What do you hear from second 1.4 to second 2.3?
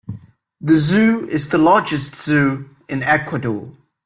the largest